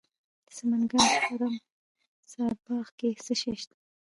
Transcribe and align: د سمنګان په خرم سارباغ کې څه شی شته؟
د 0.45 0.47
سمنګان 0.57 1.05
په 1.13 1.19
خرم 1.27 1.55
سارباغ 2.31 2.85
کې 2.97 3.09
څه 3.25 3.33
شی 3.41 3.53
شته؟ 3.61 3.75